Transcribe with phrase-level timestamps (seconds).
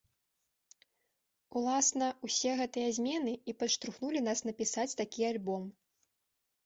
[1.59, 5.63] Уласна, усе гэтыя змены і падштурхнулі нас напісаць такі альбом.